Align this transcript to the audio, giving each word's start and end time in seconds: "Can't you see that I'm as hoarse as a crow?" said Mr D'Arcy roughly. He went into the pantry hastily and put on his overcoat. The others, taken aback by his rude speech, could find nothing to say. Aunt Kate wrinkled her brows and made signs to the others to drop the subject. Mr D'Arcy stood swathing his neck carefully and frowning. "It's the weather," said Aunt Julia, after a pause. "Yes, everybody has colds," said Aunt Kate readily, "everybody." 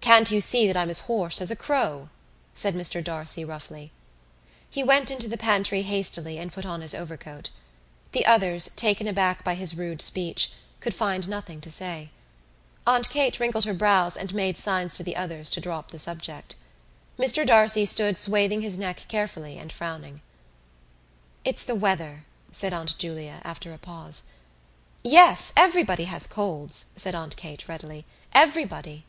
"Can't 0.00 0.30
you 0.30 0.40
see 0.40 0.66
that 0.66 0.76
I'm 0.76 0.88
as 0.88 1.00
hoarse 1.00 1.38
as 1.42 1.50
a 1.50 1.56
crow?" 1.56 2.08
said 2.54 2.72
Mr 2.74 3.04
D'Arcy 3.04 3.44
roughly. 3.44 3.92
He 4.70 4.82
went 4.82 5.10
into 5.10 5.28
the 5.28 5.36
pantry 5.36 5.82
hastily 5.82 6.38
and 6.38 6.50
put 6.50 6.64
on 6.64 6.80
his 6.80 6.94
overcoat. 6.94 7.50
The 8.12 8.24
others, 8.24 8.70
taken 8.74 9.06
aback 9.06 9.44
by 9.44 9.54
his 9.54 9.76
rude 9.76 10.00
speech, 10.00 10.52
could 10.80 10.94
find 10.94 11.28
nothing 11.28 11.60
to 11.60 11.70
say. 11.70 12.08
Aunt 12.86 13.10
Kate 13.10 13.38
wrinkled 13.38 13.66
her 13.66 13.74
brows 13.74 14.16
and 14.16 14.32
made 14.32 14.56
signs 14.56 14.94
to 14.96 15.02
the 15.02 15.14
others 15.14 15.50
to 15.50 15.60
drop 15.60 15.90
the 15.90 15.98
subject. 15.98 16.54
Mr 17.18 17.44
D'Arcy 17.46 17.84
stood 17.84 18.16
swathing 18.16 18.62
his 18.62 18.78
neck 18.78 19.04
carefully 19.08 19.58
and 19.58 19.70
frowning. 19.70 20.22
"It's 21.44 21.66
the 21.66 21.74
weather," 21.74 22.24
said 22.50 22.72
Aunt 22.72 22.96
Julia, 22.96 23.42
after 23.44 23.74
a 23.74 23.78
pause. 23.78 24.22
"Yes, 25.04 25.52
everybody 25.54 26.04
has 26.04 26.26
colds," 26.26 26.86
said 26.96 27.14
Aunt 27.14 27.36
Kate 27.36 27.68
readily, 27.68 28.06
"everybody." 28.32 29.04